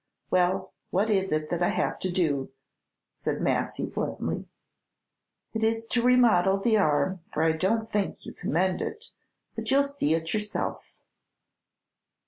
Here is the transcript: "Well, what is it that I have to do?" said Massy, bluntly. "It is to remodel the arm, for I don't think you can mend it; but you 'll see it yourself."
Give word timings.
"Well, 0.31 0.73
what 0.89 1.11
is 1.11 1.31
it 1.31 1.51
that 1.51 1.61
I 1.61 1.67
have 1.67 1.99
to 1.99 2.09
do?" 2.11 2.49
said 3.11 3.39
Massy, 3.39 3.85
bluntly. 3.85 4.47
"It 5.53 5.63
is 5.63 5.85
to 5.85 6.01
remodel 6.01 6.57
the 6.57 6.75
arm, 6.75 7.19
for 7.31 7.43
I 7.43 7.51
don't 7.51 7.87
think 7.87 8.25
you 8.25 8.33
can 8.33 8.51
mend 8.51 8.81
it; 8.81 9.11
but 9.53 9.69
you 9.69 9.77
'll 9.81 9.83
see 9.83 10.15
it 10.15 10.33
yourself." 10.33 10.95